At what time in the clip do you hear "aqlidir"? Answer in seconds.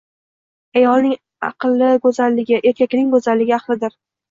3.63-3.99